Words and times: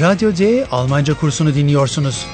Radyo 0.00 0.36
D 0.36 0.66
Almanca 0.70 1.14
kursunu 1.14 1.54
dinliyorsunuz. 1.54 2.26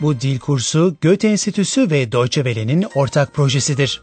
Bu 0.00 0.20
dil 0.20 0.38
kursu 0.38 0.96
Goethe 1.02 1.28
Enstitüsü 1.28 1.90
ve 1.90 2.12
Deutsche 2.12 2.44
Welle'nin 2.44 2.86
ortak 2.94 3.34
projesidir. 3.34 4.02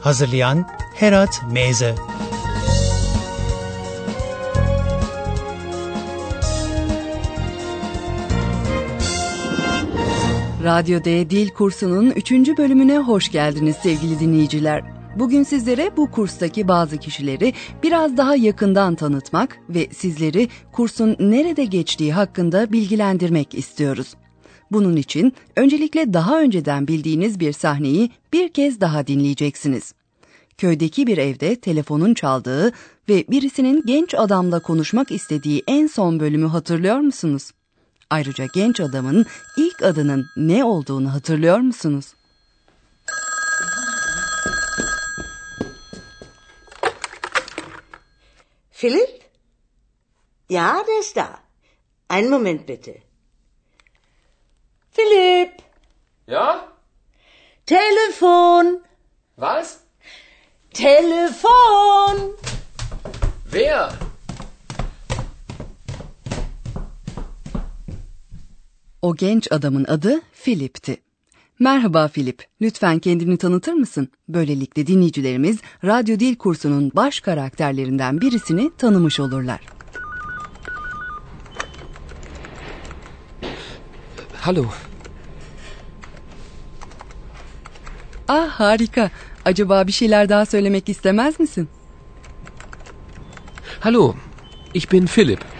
Hazırlayan 0.00 0.68
Herat 0.94 1.42
Meze 1.52 1.94
Radyo 10.62 11.04
D 11.04 11.30
Dil 11.30 11.48
Kursu'nun 11.48 12.10
3. 12.10 12.32
bölümüne 12.32 12.98
hoş 12.98 13.32
geldiniz 13.32 13.76
sevgili 13.76 14.20
dinleyiciler. 14.20 14.82
Bugün 15.18 15.42
sizlere 15.42 15.96
bu 15.96 16.10
kurstaki 16.10 16.68
bazı 16.68 16.96
kişileri 16.96 17.52
biraz 17.82 18.16
daha 18.16 18.36
yakından 18.36 18.94
tanıtmak 18.94 19.58
ve 19.68 19.88
sizleri 19.92 20.48
kursun 20.72 21.16
nerede 21.20 21.64
geçtiği 21.64 22.12
hakkında 22.12 22.72
bilgilendirmek 22.72 23.54
istiyoruz. 23.54 24.14
Bunun 24.70 24.96
için 24.96 25.32
öncelikle 25.56 26.12
daha 26.12 26.40
önceden 26.40 26.88
bildiğiniz 26.88 27.40
bir 27.40 27.52
sahneyi 27.52 28.10
bir 28.32 28.48
kez 28.48 28.80
daha 28.80 29.06
dinleyeceksiniz. 29.06 29.94
Köydeki 30.58 31.06
bir 31.06 31.18
evde 31.18 31.56
telefonun 31.56 32.14
çaldığı 32.14 32.72
ve 33.08 33.24
birisinin 33.30 33.82
genç 33.86 34.14
adamla 34.14 34.60
konuşmak 34.62 35.10
istediği 35.10 35.62
en 35.66 35.86
son 35.86 36.20
bölümü 36.20 36.46
hatırlıyor 36.46 36.98
musunuz? 36.98 37.50
Ayrıca 38.12 38.46
genç 38.54 38.80
adamın 38.80 39.26
ilk 39.56 39.82
adının 39.82 40.26
ne 40.36 40.64
olduğunu 40.64 41.14
hatırlıyor 41.14 41.58
musunuz? 41.58 42.14
Philipp? 48.72 49.22
Ja, 50.48 50.84
der 50.86 51.00
ist 51.00 51.16
da. 51.16 51.38
Einen 52.10 52.30
Moment 52.30 52.68
bitte. 52.68 53.02
Philipp! 54.96 55.62
Ja? 56.26 56.68
Telefon! 57.66 58.82
Was? 59.36 59.78
Telefon! 60.74 62.36
O 69.02 69.16
genç 69.16 69.52
adamın 69.52 69.84
adı 69.84 70.20
Philip'ti. 70.44 70.96
Merhaba 71.58 72.08
Philip, 72.08 72.46
lütfen 72.60 72.98
kendini 72.98 73.36
tanıtır 73.36 73.72
mısın? 73.72 74.08
Böylelikle 74.28 74.86
dinleyicilerimiz 74.86 75.58
radyo 75.84 76.18
dil 76.18 76.36
kursunun 76.36 76.92
baş 76.94 77.20
karakterlerinden 77.20 78.20
birisini 78.20 78.70
tanımış 78.78 79.20
olurlar. 79.20 79.60
Hallo. 84.34 84.66
Ah 88.28 88.48
harika. 88.48 89.10
Acaba 89.44 89.86
bir 89.86 89.92
şeyler 89.92 90.28
daha 90.28 90.46
söylemek 90.46 90.88
istemez 90.88 91.40
misin? 91.40 91.68
Hallo. 93.80 94.14
Ich 94.74 94.92
bin 94.92 95.06
Philipp. 95.06 95.51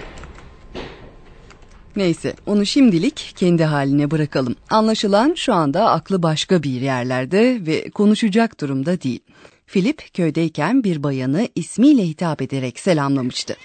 Neyse, 1.97 2.35
onu 2.47 2.67
şimdilik 2.67 3.33
kendi 3.37 3.65
haline 3.65 4.11
bırakalım. 4.11 4.57
Anlaşılan 4.71 5.35
şu 5.35 5.55
anda 5.55 5.91
aklı 5.91 6.23
başka 6.23 6.63
bir 6.63 6.81
yerlerde 6.81 7.67
ve 7.67 7.91
konuşacak 7.91 8.61
durumda 8.61 9.03
değil. 9.03 9.21
Philip 9.67 10.15
köydeyken 10.15 10.85
bir 10.85 11.03
bayanı 11.03 11.49
ismiyle 11.55 12.03
hitap 12.07 12.43
ederek 12.43 12.81
selamlamıştı. 12.81 13.57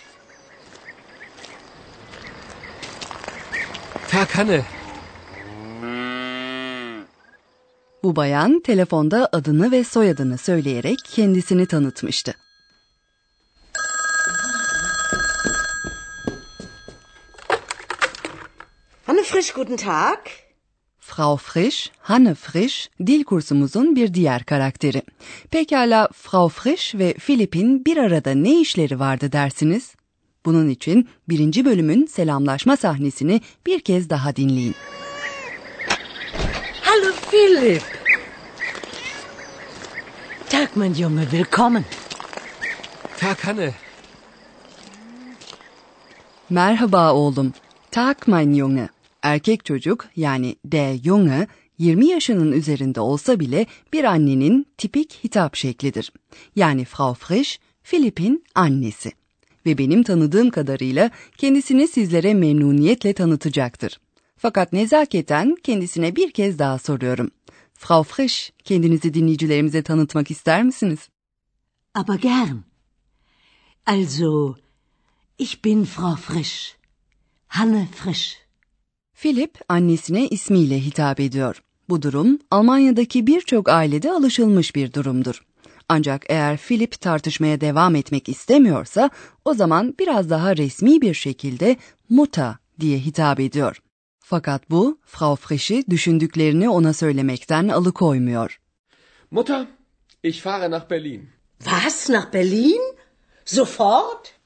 Verkanne. 4.14 4.62
Bu 8.04 8.16
bayan 8.16 8.60
telefonda 8.60 9.30
adını 9.32 9.72
ve 9.72 9.84
soyadını 9.84 10.38
söyleyerek 10.38 11.00
kendisini 11.06 11.66
tanıtmıştı. 11.66 12.36
Hanne 19.18 19.26
Frisch, 19.26 19.54
guten 19.54 19.78
Tag. 19.78 20.20
Frau 21.00 21.38
Frisch, 21.38 21.92
Hanne 22.00 22.36
Frisch, 22.36 22.90
dil 23.08 23.24
kursumuzun 23.24 23.96
bir 23.96 24.14
diğer 24.14 24.44
karakteri. 24.44 25.02
Pekala 25.52 26.10
Frau 26.14 26.50
Frisch 26.50 26.96
ve 26.96 27.14
Philip'in 27.14 27.86
bir 27.86 27.98
arada 27.98 28.32
ne 28.32 28.62
işleri 28.62 29.00
vardı 29.00 29.32
dersiniz? 29.32 29.96
Bunun 30.46 30.70
için 30.70 31.10
birinci 31.30 31.66
bölümün 31.66 32.06
selamlaşma 32.06 32.78
sahnesini 32.78 33.42
bir 33.66 33.80
kez 33.80 34.10
daha 34.10 34.36
dinleyin. 34.36 34.76
Hallo 36.82 37.12
Philipp! 37.32 37.84
Tag, 40.50 40.68
mein 40.76 40.94
Junge, 40.94 41.22
willkommen. 41.22 41.86
Verkanne. 43.24 43.74
Merhaba 46.50 47.14
oğlum. 47.14 47.54
Tag 47.92 48.18
mein 48.28 48.54
Junge. 48.54 48.97
Erkek 49.28 49.66
çocuk 49.66 50.06
yani 50.16 50.56
der 50.66 50.98
Junge 50.98 51.48
20 51.78 52.08
yaşının 52.08 52.52
üzerinde 52.52 53.00
olsa 53.00 53.40
bile 53.40 53.66
bir 53.94 54.04
annenin 54.04 54.68
tipik 54.78 55.20
hitap 55.24 55.56
şeklidir. 55.56 56.12
Yani 56.56 56.86
Frau 56.86 57.14
Frisch, 57.14 57.58
Philipp'in 57.84 58.44
annesi. 58.56 59.12
Ve 59.66 59.78
benim 59.78 60.04
tanıdığım 60.04 60.50
kadarıyla 60.50 61.12
kendisini 61.38 61.88
sizlere 61.88 62.34
memnuniyetle 62.34 63.14
tanıtacaktır. 63.14 64.00
Fakat 64.38 64.74
nezaketen 64.74 65.56
kendisine 65.64 66.16
bir 66.16 66.32
kez 66.32 66.60
daha 66.60 66.80
soruyorum. 66.80 67.32
Frau 67.74 68.04
Frisch, 68.04 68.52
kendinizi 68.64 69.14
dinleyicilerimize 69.14 69.84
tanıtmak 69.84 70.32
ister 70.32 70.64
misiniz? 70.64 71.10
Aber 71.94 72.16
gern. 72.16 72.58
Also, 73.86 74.56
ich 75.38 75.66
bin 75.66 75.86
Frau 75.86 76.16
Frisch. 76.16 76.76
Hanne 77.48 77.88
Frisch. 77.96 78.47
Philip 79.22 79.58
annesine 79.70 80.28
ismiyle 80.28 80.80
hitap 80.80 81.20
ediyor. 81.20 81.64
Bu 81.90 82.02
durum 82.02 82.40
Almanya'daki 82.52 83.28
birçok 83.28 83.70
ailede 83.70 84.12
alışılmış 84.12 84.76
bir 84.76 84.94
durumdur. 84.94 85.46
Ancak 85.90 86.26
eğer 86.30 86.58
Philip 86.58 87.02
tartışmaya 87.02 87.62
devam 87.62 87.96
etmek 87.96 88.30
istemiyorsa 88.30 89.10
o 89.46 89.54
zaman 89.54 89.96
biraz 90.00 90.30
daha 90.30 90.58
resmi 90.58 91.02
bir 91.02 91.14
şekilde 91.14 91.78
Mutter 92.10 92.56
diye 92.80 93.00
hitap 93.00 93.40
ediyor. 93.40 93.82
Fakat 94.20 94.70
bu 94.70 95.00
Frau 95.06 95.36
Frisch'i 95.36 95.84
düşündüklerini 95.90 96.70
ona 96.70 96.94
söylemekten 96.94 97.68
alıkoymuyor. 97.68 98.60
Mutter, 99.32 99.68
ich 100.24 100.42
fahre 100.42 100.72
nach 100.72 100.90
Berlin. 100.90 101.30
Was, 101.64 102.10
nach 102.10 102.34
Berlin? 102.34 102.82
Sofort? 103.46 104.37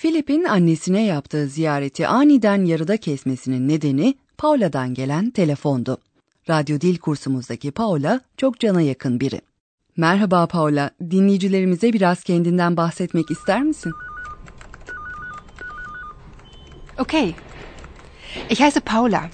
Philip'in 0.00 0.44
annesine 0.44 1.04
yaptığı 1.04 1.46
ziyareti 1.46 2.06
aniden 2.06 2.64
yarıda 2.64 2.96
kesmesinin 2.96 3.68
nedeni 3.68 4.14
Paula'dan 4.38 4.94
gelen 4.94 5.30
telefondu. 5.30 5.98
Radyo 6.48 6.80
dil 6.80 6.98
kursumuzdaki 6.98 7.70
Paula 7.70 8.20
çok 8.36 8.60
cana 8.60 8.80
yakın 8.80 9.20
biri. 9.20 9.40
Merhaba 9.96 10.46
Paula, 10.46 10.90
dinleyicilerimize 11.10 11.92
biraz 11.92 12.22
kendinden 12.22 12.76
bahsetmek 12.76 13.30
ister 13.30 13.62
misin? 13.62 13.92
Okay. 16.98 17.34
Ich 18.50 18.60
heiße 18.60 18.80
Paula. 18.80 19.30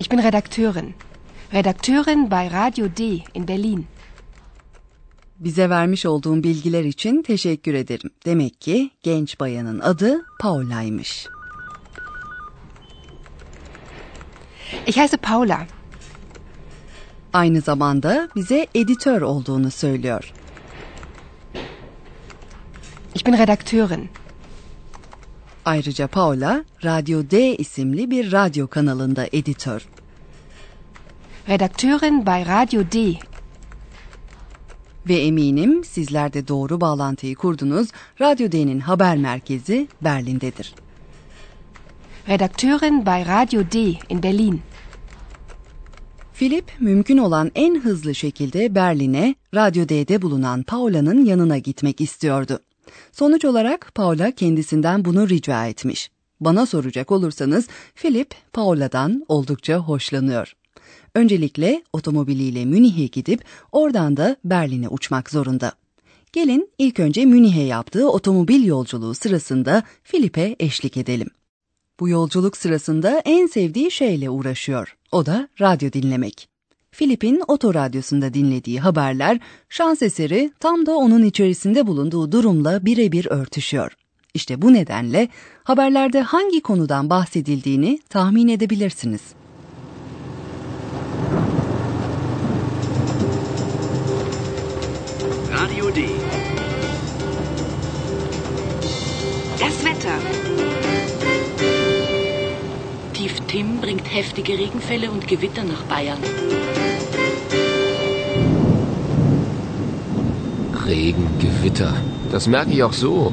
Ich 0.00 0.12
bin 0.12 0.18
Redakteurin. 0.18 0.94
Redakteurin 1.54 2.30
bei 2.30 2.52
Radio 2.52 2.86
D 2.96 3.18
in 3.34 3.48
Berlin. 3.48 3.86
Bize 5.44 5.70
vermiş 5.70 6.06
olduğun 6.06 6.42
bilgiler 6.42 6.84
için 6.84 7.22
teşekkür 7.22 7.74
ederim. 7.74 8.10
Demek 8.24 8.60
ki 8.60 8.90
genç 9.02 9.40
bayanın 9.40 9.80
adı 9.80 10.24
Paula'ymış. 10.40 11.26
Ich 14.86 14.96
heiße 14.96 15.16
Paula. 15.16 15.66
Aynı 17.32 17.60
zamanda 17.60 18.28
bize 18.36 18.66
editör 18.74 19.22
olduğunu 19.22 19.70
söylüyor. 19.70 20.32
Ich 23.14 23.26
bin 23.26 23.32
Redakteurin. 23.32 24.10
Ayrıca 25.64 26.06
Paula, 26.06 26.64
Radyo 26.84 27.30
D 27.30 27.56
isimli 27.56 28.10
bir 28.10 28.32
radyo 28.32 28.66
kanalında 28.66 29.26
editör. 29.32 29.88
Redakteurin 31.48 32.26
bei 32.26 32.46
Radio 32.46 32.82
D. 32.92 33.31
Ve 35.08 35.14
eminim 35.14 35.84
sizler 35.84 36.32
de 36.32 36.48
doğru 36.48 36.80
bağlantıyı 36.80 37.34
kurdunuz. 37.34 37.88
Radyo 38.20 38.52
D'nin 38.52 38.80
haber 38.80 39.16
merkezi 39.16 39.88
Berlin'dedir. 40.02 40.74
Redakteurin 42.28 43.06
bei 43.06 43.26
Radio 43.26 43.62
D 43.72 43.78
in 44.08 44.22
Berlin. 44.22 44.60
Philip 46.34 46.72
mümkün 46.80 47.18
olan 47.18 47.50
en 47.54 47.80
hızlı 47.80 48.14
şekilde 48.14 48.74
Berlin'e 48.74 49.34
Radyo 49.54 49.88
D'de 49.88 50.22
bulunan 50.22 50.62
Paula'nın 50.62 51.24
yanına 51.24 51.58
gitmek 51.58 52.00
istiyordu. 52.00 52.60
Sonuç 53.12 53.44
olarak 53.44 53.90
Paula 53.94 54.30
kendisinden 54.30 55.04
bunu 55.04 55.28
rica 55.28 55.66
etmiş. 55.66 56.10
Bana 56.40 56.66
soracak 56.66 57.12
olursanız 57.12 57.68
Philip 57.94 58.34
Paula'dan 58.52 59.24
oldukça 59.28 59.76
hoşlanıyor. 59.76 60.54
Öncelikle 61.14 61.82
otomobiliyle 61.92 62.64
Münih'e 62.64 63.06
gidip 63.06 63.44
oradan 63.72 64.16
da 64.16 64.36
Berlin'e 64.44 64.88
uçmak 64.88 65.30
zorunda. 65.30 65.72
Gelin 66.32 66.70
ilk 66.78 67.00
önce 67.00 67.24
Münih'e 67.24 67.62
yaptığı 67.62 68.10
otomobil 68.10 68.64
yolculuğu 68.64 69.14
sırasında 69.14 69.82
Philip'e 70.04 70.56
eşlik 70.60 70.96
edelim. 70.96 71.28
Bu 72.00 72.08
yolculuk 72.08 72.56
sırasında 72.56 73.22
en 73.24 73.46
sevdiği 73.46 73.90
şeyle 73.90 74.30
uğraşıyor. 74.30 74.96
O 75.12 75.26
da 75.26 75.48
radyo 75.60 75.92
dinlemek. 75.92 76.48
Philip'in 76.92 77.42
otoradyosunda 77.48 78.34
dinlediği 78.34 78.80
haberler 78.80 79.40
şans 79.68 80.02
eseri 80.02 80.52
tam 80.60 80.86
da 80.86 80.96
onun 80.96 81.22
içerisinde 81.22 81.86
bulunduğu 81.86 82.32
durumla 82.32 82.86
birebir 82.86 83.26
örtüşüyor. 83.30 83.92
İşte 84.34 84.62
bu 84.62 84.72
nedenle 84.72 85.28
haberlerde 85.64 86.20
hangi 86.20 86.60
konudan 86.60 87.10
bahsedildiğini 87.10 87.98
tahmin 88.08 88.48
edebilirsiniz. 88.48 89.20
Radio 95.82 95.90
D. 95.90 96.08
Das 99.58 99.84
Wetter. 99.84 100.16
Tief 103.12 103.40
Tim 103.48 103.80
bringt 103.80 104.14
heftige 104.14 104.52
Regenfälle 104.52 105.10
und 105.10 105.26
Gewitter 105.26 105.64
nach 105.64 105.82
Bayern. 105.84 106.18
Regen, 110.86 111.26
Gewitter. 111.40 111.94
Das 112.30 112.46
merke 112.46 112.70
ich 112.70 112.82
auch 112.84 112.92
so. 112.92 113.32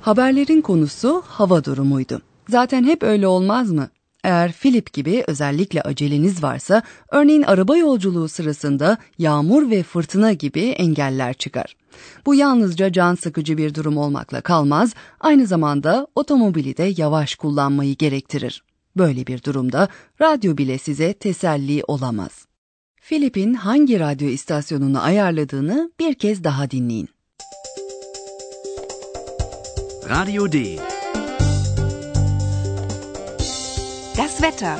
Haberlerin 0.00 0.60
konusu 0.60 1.22
hava 1.26 1.64
durumuydu. 1.64 2.20
Zaten 2.48 2.84
hep 2.84 3.02
öyle 3.02 3.26
olmaz 3.26 3.70
mı? 3.70 3.88
Eğer 4.24 4.52
Philip 4.52 4.92
gibi 4.92 5.24
özellikle 5.26 5.82
aceleniz 5.82 6.42
varsa, 6.42 6.82
örneğin 7.08 7.42
araba 7.42 7.76
yolculuğu 7.76 8.28
sırasında 8.28 8.98
yağmur 9.18 9.70
ve 9.70 9.82
fırtına 9.82 10.32
gibi 10.32 10.60
engeller 10.60 11.34
çıkar. 11.34 11.76
Bu 12.26 12.34
yalnızca 12.34 12.92
can 12.92 13.14
sıkıcı 13.14 13.58
bir 13.58 13.74
durum 13.74 13.96
olmakla 13.96 14.40
kalmaz, 14.40 14.94
aynı 15.20 15.46
zamanda 15.46 16.06
otomobili 16.14 16.76
de 16.76 16.94
yavaş 16.96 17.34
kullanmayı 17.34 17.96
gerektirir. 17.96 18.62
Böyle 18.96 19.26
bir 19.26 19.42
durumda 19.42 19.88
radyo 20.20 20.56
bile 20.56 20.78
size 20.78 21.12
teselli 21.12 21.82
olamaz. 21.86 22.46
Philip'in 23.08 23.54
hangi 23.54 24.00
radyo 24.00 24.28
istasyonunu 24.28 25.02
ayarladığını 25.02 25.92
bir 26.00 26.14
kez 26.14 26.44
daha 26.44 26.70
dinleyin. 26.70 27.08
Radio 30.10 30.52
D. 30.52 30.78
Das 34.16 34.38
Wetter. 34.38 34.76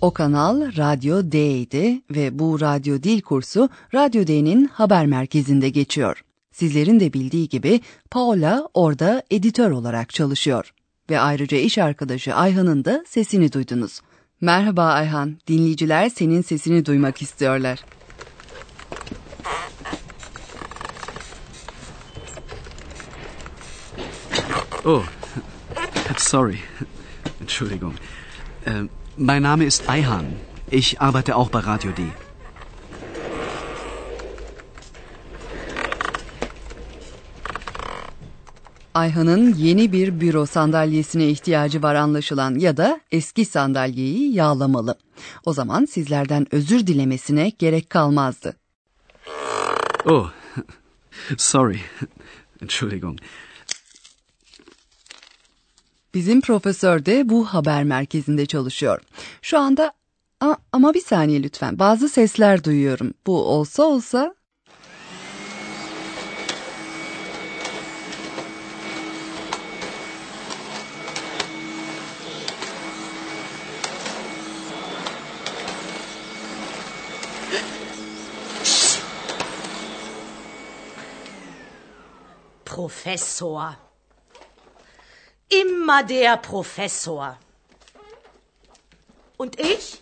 O 0.00 0.10
kanal 0.10 0.76
Radyo 0.76 1.32
D'ydi 1.32 2.02
ve 2.10 2.38
bu 2.38 2.60
radyo 2.60 3.02
dil 3.02 3.20
kursu 3.20 3.68
Radyo 3.94 4.26
D'nin 4.26 4.64
haber 4.64 5.06
merkezinde 5.06 5.68
geçiyor. 5.68 6.24
Sizlerin 6.52 7.00
de 7.00 7.12
bildiği 7.12 7.48
gibi 7.48 7.80
Paula 8.10 8.68
orada 8.74 9.22
editör 9.30 9.70
olarak 9.70 10.14
çalışıyor. 10.14 10.72
Ve 11.10 11.20
ayrıca 11.20 11.58
iş 11.58 11.78
arkadaşı 11.78 12.34
Ayhan'ın 12.34 12.84
da 12.84 13.04
sesini 13.08 13.52
duydunuz. 13.52 14.00
Merhaba 14.40 14.84
Ayhan, 14.84 15.36
dinleyiciler 15.48 16.08
senin 16.08 16.42
sesini 16.42 16.86
duymak 16.86 17.22
istiyorlar. 17.22 17.84
Oh, 24.84 25.04
sorry. 26.16 26.58
Entschuldigung. 27.40 27.94
Äh, 28.64 28.88
mein 29.16 29.42
Name 29.42 29.64
ist 29.64 29.88
Eihan. 29.88 30.26
Ich 30.70 31.00
arbeite 31.00 31.36
auch 31.36 31.50
bei 31.50 31.60
Radio 31.60 31.92
D. 31.92 32.02
Ayhan'ın 38.94 39.54
yeni 39.54 39.92
bir 39.92 40.20
büro 40.20 40.46
sandalyesine 40.46 41.28
ihtiyacı 41.28 41.82
var 41.82 41.94
anlaşılan 41.94 42.54
ya 42.54 42.76
da 42.76 43.00
eski 43.12 43.44
sandalyeyi 43.44 44.34
yağlamalı. 44.34 44.98
O 45.44 45.52
zaman 45.52 45.84
sizlerden 45.84 46.46
özür 46.54 46.86
dilemesine 46.86 47.52
gerek 47.58 47.90
kalmazdı. 47.90 48.56
Oh, 50.04 50.30
sorry. 51.36 51.78
Entschuldigung. 52.62 53.18
Bizim 56.14 56.40
profesör 56.40 57.04
de 57.06 57.28
bu 57.28 57.44
haber 57.44 57.84
merkezinde 57.84 58.46
çalışıyor. 58.46 59.00
Şu 59.42 59.58
anda 59.58 59.92
A- 60.40 60.56
ama 60.72 60.94
bir 60.94 61.00
saniye 61.00 61.42
lütfen. 61.42 61.78
Bazı 61.78 62.08
sesler 62.08 62.64
duyuyorum. 62.64 63.14
Bu 63.26 63.44
olsa 63.44 63.82
olsa 63.82 64.34
Professor. 82.64 83.91
Immer 85.60 86.02
der 86.02 86.36
Professor. 86.38 87.36
Und 89.36 89.60
ich? 89.60 90.00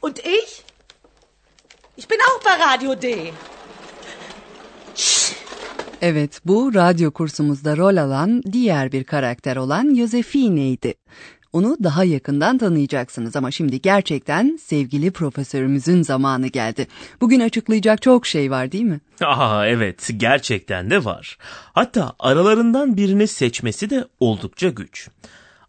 Und 0.00 0.18
ich? 0.18 0.64
Ich 1.96 2.08
bin 2.08 2.18
auch 2.28 2.40
bei 2.42 2.54
Radio 2.64 2.94
D. 2.94 3.32
Evet, 6.00 6.40
bu 6.44 6.74
radyo 6.74 7.10
kursumuzda 7.10 7.76
rol 7.76 7.96
alan 7.96 8.42
diğer 8.52 8.92
bir 8.92 9.04
karakter 9.04 9.56
olan 9.56 9.94
Josefine'ydi. 9.94 10.94
Onu 11.52 11.76
daha 11.84 12.04
yakından 12.04 12.58
tanıyacaksınız 12.58 13.36
ama 13.36 13.50
şimdi 13.50 13.80
gerçekten 13.80 14.58
sevgili 14.62 15.10
profesörümüzün 15.10 16.02
zamanı 16.02 16.46
geldi. 16.46 16.86
Bugün 17.20 17.40
açıklayacak 17.40 18.02
çok 18.02 18.26
şey 18.26 18.50
var 18.50 18.72
değil 18.72 18.84
mi? 18.84 19.00
Aa 19.24 19.66
evet 19.66 20.10
gerçekten 20.16 20.90
de 20.90 21.04
var. 21.04 21.38
Hatta 21.72 22.12
aralarından 22.18 22.96
birini 22.96 23.26
seçmesi 23.26 23.90
de 23.90 24.04
oldukça 24.20 24.68
güç. 24.68 25.08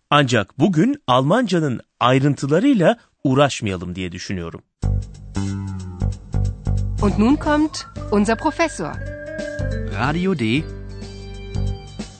Ancak 0.09 0.59
bugün 0.59 1.01
Almancanın 1.07 1.81
ayrıntılarıyla 1.99 2.97
uğraşmayalım 3.23 3.95
diye 3.95 4.11
düşünüyorum. 4.11 4.61
Und 7.01 7.13
nun 7.19 7.35
kommt 7.35 7.85
unser 8.11 8.37
Professor. 8.37 8.93
Radio 9.99 10.39
D. 10.39 10.63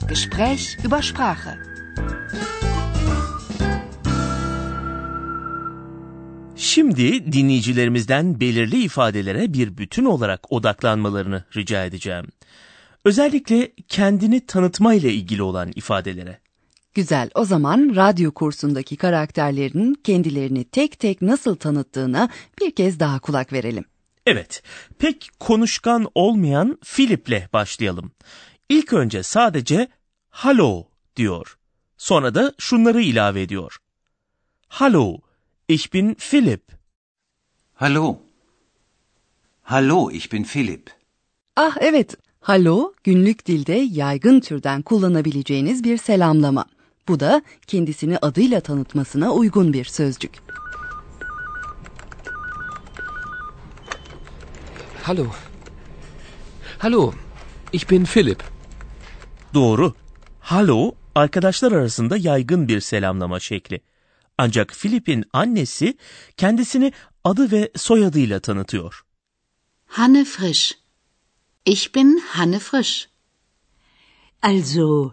Gespräch 0.08 0.86
über 0.86 1.02
Sprache. 1.02 1.71
Şimdi 6.62 7.32
dinleyicilerimizden 7.32 8.40
belirli 8.40 8.82
ifadelere 8.82 9.52
bir 9.52 9.76
bütün 9.78 10.04
olarak 10.04 10.52
odaklanmalarını 10.52 11.44
rica 11.56 11.84
edeceğim. 11.84 12.26
Özellikle 13.04 13.72
kendini 13.88 14.46
tanıtma 14.46 14.94
ile 14.94 15.12
ilgili 15.12 15.42
olan 15.42 15.72
ifadelere. 15.74 16.38
Güzel, 16.94 17.30
o 17.34 17.44
zaman 17.44 17.92
radyo 17.96 18.32
kursundaki 18.32 18.96
karakterlerin 18.96 19.94
kendilerini 20.04 20.64
tek 20.64 20.98
tek 20.98 21.22
nasıl 21.22 21.56
tanıttığına 21.56 22.28
bir 22.60 22.74
kez 22.74 23.00
daha 23.00 23.18
kulak 23.18 23.52
verelim. 23.52 23.84
Evet, 24.26 24.62
pek 24.98 25.30
konuşkan 25.40 26.08
olmayan 26.14 26.78
Philip'le 26.84 27.52
başlayalım. 27.52 28.12
İlk 28.68 28.92
önce 28.92 29.22
sadece 29.22 29.88
"Hallo" 30.30 30.84
diyor. 31.16 31.58
Sonra 31.96 32.34
da 32.34 32.52
şunları 32.58 33.02
ilave 33.02 33.42
ediyor. 33.42 33.78
Hallo, 34.68 35.18
ich 35.72 35.92
bin 35.92 36.14
Philip. 36.14 36.62
Hallo. 37.74 38.18
Hallo, 39.62 40.10
ich 40.10 40.32
bin 40.32 40.44
Philipp. 40.44 40.90
Ah 41.56 41.76
evet, 41.80 42.16
hallo 42.40 42.92
günlük 43.04 43.46
dilde 43.46 43.72
yaygın 43.72 44.40
türden 44.40 44.82
kullanabileceğiniz 44.82 45.84
bir 45.84 45.96
selamlama. 45.96 46.64
Bu 47.08 47.20
da 47.20 47.42
kendisini 47.66 48.18
adıyla 48.18 48.60
tanıtmasına 48.60 49.32
uygun 49.32 49.72
bir 49.72 49.84
sözcük. 49.84 50.32
Hallo. 55.02 55.26
Hallo, 56.78 57.12
ich 57.72 57.90
bin 57.90 58.04
Philipp. 58.04 58.42
Doğru. 59.54 59.94
Hallo 60.40 60.92
arkadaşlar 61.14 61.72
arasında 61.72 62.16
yaygın 62.16 62.68
bir 62.68 62.80
selamlama 62.80 63.40
şekli. 63.40 63.80
Ancak 64.44 64.72
Philip'in 64.80 65.24
annesi 65.32 65.96
kendisini 66.36 66.92
adı 67.24 67.52
ve 67.52 67.70
soyadıyla 67.76 68.40
tanıtıyor. 68.40 69.04
Hanne 69.86 70.24
Frisch. 70.24 70.72
Ich 71.64 71.94
bin 71.94 72.18
Hanne 72.18 72.58
Frisch. 72.58 73.08
Also, 74.42 75.12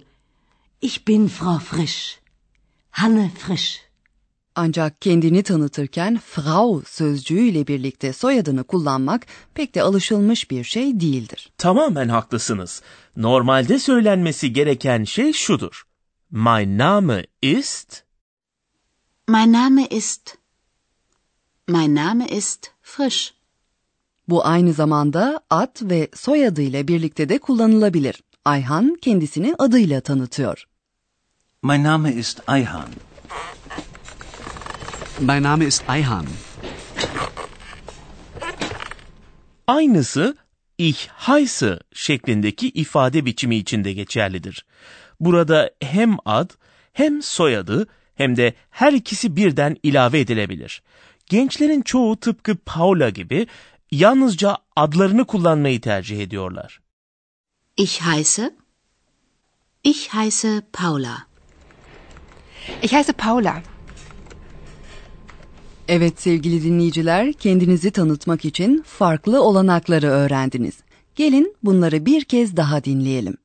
ich 0.81 1.07
bin 1.07 1.27
Frau 1.27 1.59
Frisch. 1.59 2.19
Hanne 2.91 3.31
Frisch. 3.37 3.79
Ancak 4.55 5.01
kendini 5.01 5.43
tanıtırken 5.43 6.19
Frau 6.25 6.81
sözcüğüyle 6.85 7.67
birlikte 7.67 8.13
soyadını 8.13 8.63
kullanmak 8.63 9.25
pek 9.53 9.75
de 9.75 9.81
alışılmış 9.81 10.51
bir 10.51 10.63
şey 10.63 10.99
değildir. 10.99 11.51
Tamamen 11.57 12.09
haklısınız. 12.09 12.81
Normalde 13.15 13.79
söylenmesi 13.79 14.53
gereken 14.53 15.03
şey 15.03 15.33
şudur. 15.33 15.83
Mein 16.31 16.77
Name 16.77 17.25
ist 17.41 18.08
Mein 19.29 19.51
Name 19.51 19.85
ist. 19.85 20.39
Mein 21.67 21.93
Name 21.93 22.27
ist 22.27 22.71
Frisch. 22.81 23.33
Bu 24.27 24.45
aynı 24.45 24.73
zamanda 24.73 25.41
ad 25.49 25.75
ve 25.81 26.09
soyadıyla 26.13 26.87
birlikte 26.87 27.29
de 27.29 27.37
kullanılabilir. 27.37 28.23
Ayhan 28.45 28.97
kendisini 29.01 29.55
adıyla 29.57 30.01
tanıtıyor. 30.01 30.67
Mein 31.63 31.83
Name 31.83 32.13
ist 32.13 32.41
Ayhan. 32.47 32.89
Mein 35.19 35.43
Name 35.43 35.65
ist 35.65 35.83
Ayhan. 35.87 36.25
Aynısı 39.67 40.37
ich 40.77 41.07
heiße 41.07 41.79
şeklindeki 41.93 42.69
ifade 42.69 43.25
biçimi 43.25 43.55
için 43.55 43.83
de 43.83 43.93
geçerlidir. 43.93 44.65
Burada 45.19 45.71
hem 45.81 46.17
ad 46.25 46.49
hem 46.93 47.21
soyadı 47.21 47.87
hem 48.19 48.37
de 48.37 48.53
her 48.69 48.93
ikisi 48.93 49.35
birden 49.35 49.77
ilave 49.83 50.19
edilebilir. 50.19 50.81
Gençlerin 51.25 51.81
çoğu 51.81 52.19
tıpkı 52.19 52.55
Paula 52.65 53.09
gibi 53.09 53.47
yalnızca 53.91 54.57
adlarını 54.75 55.25
kullanmayı 55.25 55.81
tercih 55.81 56.19
ediyorlar. 56.19 56.81
Ich 57.77 58.01
heiße. 58.01 58.53
Ich 59.83 60.09
heiße 60.09 60.61
Paula. 60.73 61.17
Ich 62.83 62.93
heiße 62.93 63.13
Paula. 63.13 63.63
Evet 65.87 66.21
sevgili 66.21 66.63
dinleyiciler, 66.63 67.33
kendinizi 67.33 67.91
tanıtmak 67.91 68.45
için 68.45 68.83
farklı 68.87 69.41
olanakları 69.43 70.07
öğrendiniz. 70.07 70.75
Gelin 71.15 71.55
bunları 71.63 72.05
bir 72.05 72.23
kez 72.23 72.57
daha 72.57 72.83
dinleyelim. 72.83 73.37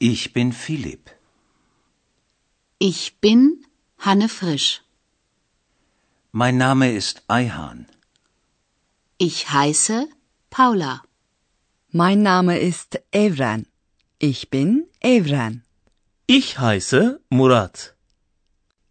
Ich 0.00 0.36
bin 0.36 0.50
Philipp. 0.50 1.16
Ich 2.80 3.10
bin 3.22 3.65
Hanne 3.98 4.28
Frisch. 4.28 4.82
Mein 6.32 6.58
Name 6.58 6.92
ist 6.92 7.22
Ayhan. 7.28 7.86
Ich 9.18 9.46
heiße 9.52 10.08
Paula. 10.50 11.02
Mein 11.92 12.22
Name 12.22 12.58
ist 12.58 13.00
Evren. 13.12 13.66
Ich 14.18 14.50
bin 14.50 14.86
Evren. 15.00 15.62
Ich 16.26 16.58
heiße 16.58 17.20
Murat. 17.30 17.94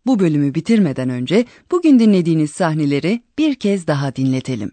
Bu 0.06 0.20
bölümü 0.20 0.56
bitirmeden 0.56 1.10
önce 1.10 1.46
bugün 1.72 2.00
dinlediğiniz 2.00 2.52
sahneleri 2.52 3.24
bir 3.38 3.56
kez 3.56 3.88
daha 3.88 4.16
dinletelim. 4.16 4.72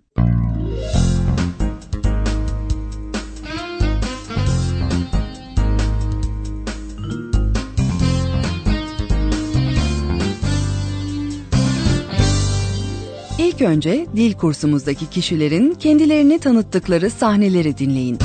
İlk 13.63 13.69
önce 13.69 14.07
dil 14.17 14.35
kursumuzdaki 14.35 15.11
kişilerin 15.11 15.75
kendilerini 15.75 16.39
tanıttıkları 16.39 17.11
sahneleri 17.11 17.79
dinleyin. 17.79 18.19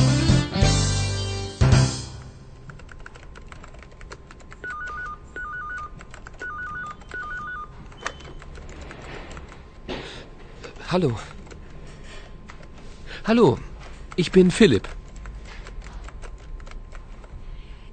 Hallo. 10.87 11.11
Hallo, 13.23 13.57
ich 14.17 14.35
bin 14.35 14.49
Philipp. 14.49 14.87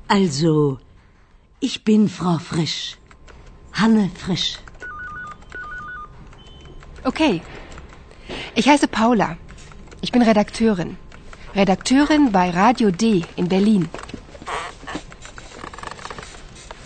Also, 0.08 0.78
ich 1.60 1.86
bin 1.86 2.06
Frau 2.06 2.38
Frisch. 2.38 2.98
Hanne 3.70 4.10
Frisch. 4.18 4.64
Okay. 7.04 7.42
Ich 8.54 8.66
heiße 8.68 8.88
Paula. 8.88 9.36
Ich 10.00 10.12
bin 10.12 10.22
Redakteurin. 10.22 10.96
Redakteurin 11.54 12.32
bei 12.32 12.50
Radio 12.50 12.90
D 12.90 13.24
in 13.36 13.48
Berlin. 13.48 13.88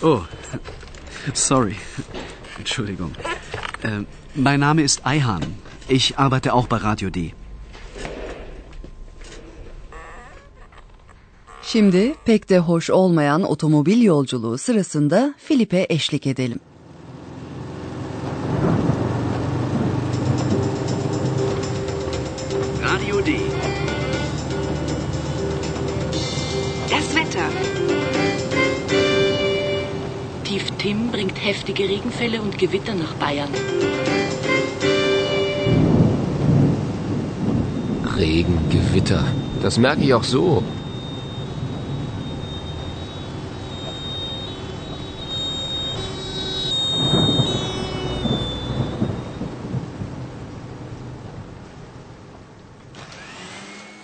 Oh, 0.02 0.22
sorry. 1.34 1.76
Entschuldigung. 2.58 3.12
Äh, 3.82 4.04
mein 4.34 4.60
Name 4.60 4.82
ist 4.82 5.06
Ayhan. 5.06 5.42
Ich 5.88 6.18
arbeite 6.18 6.52
auch 6.52 6.66
bei 6.66 6.76
Radio 6.76 7.10
D. 7.10 7.32
Şimdi 11.62 12.14
pek 12.24 12.48
de 12.48 12.58
hoş 12.58 12.90
olmayan 12.90 13.42
otomobil 13.42 14.02
yolculuğu 14.02 14.58
sırasında 14.58 15.34
Filip'e 15.38 15.86
eşlik 15.88 16.26
edelim. 16.26 16.60
Heftige 31.68 31.88
Regenfälle 31.88 32.40
und 32.40 32.56
Gewitter 32.56 32.94
nach 32.94 33.14
Bayern. 33.14 33.50
Regen, 38.16 38.58
Gewitter. 38.70 39.22
Das 39.62 39.76
merke 39.78 40.02
ich 40.02 40.14
auch 40.14 40.24
so. 40.24 40.62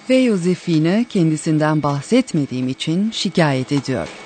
Ve 0.09 0.25
Josefine 0.25 1.05
kendisinden 1.09 1.83
bahsetmediğim 1.83 2.69
için 2.69 3.11
şikayet 3.11 3.73
ediyor. 3.73 4.24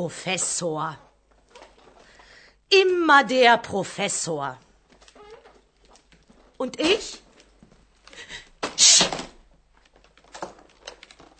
Professor. 0.00 0.96
Immer 2.70 3.22
der 3.22 3.58
Professor. 3.58 4.56
Und 6.56 6.80
ich? 6.80 7.06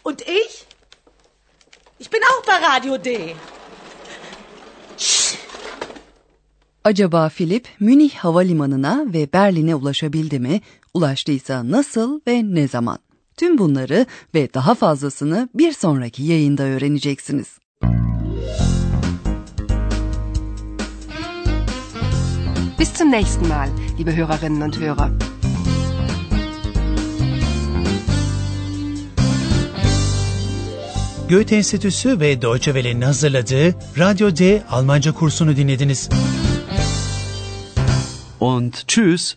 Und 0.03 0.21
ich? 0.21 0.67
Ich 1.99 2.11
bin 2.11 2.21
auch 2.31 2.43
bei 2.45 2.57
Radio 2.69 2.99
D. 2.99 3.35
Acaba 6.85 7.31
Filip 7.31 7.69
Münih 7.81 8.15
Havalimanı'na 8.23 9.05
ve 9.07 9.33
Berlin'e 9.33 9.75
ulaşabildi 9.75 10.39
mi? 10.39 10.61
Ulaştıysa 10.95 11.71
nasıl 11.71 12.21
ve 12.27 12.43
ne 12.45 12.69
zaman? 12.69 12.99
Tüm 13.37 13.59
bunları 13.59 14.07
ve 14.35 14.55
daha 14.55 14.75
fazlasını 14.75 15.49
bir 15.55 15.73
sonraki 15.73 16.23
yayında 16.23 16.63
öğreneceksiniz. 16.63 17.60
Bis 22.81 22.95
zum 22.95 23.11
nächsten 23.11 23.47
Mal, 23.47 23.69
liebe 23.99 24.17
Hörerinnen 24.17 24.63
und 24.63 24.81
Hörer. 24.81 25.11
Goethe 31.29 31.57
Enstitüsü 31.57 32.21
ve 32.21 32.43
Deutsche 32.43 32.73
Welle'nin 32.75 33.03
hazırladığı 33.03 33.75
Radyo 33.99 34.37
D 34.37 34.63
Almanca 34.71 35.13
kursunu 35.13 35.57
dinlediniz. 35.57 36.09
Und 38.41 38.75
tschüss. 38.89 39.37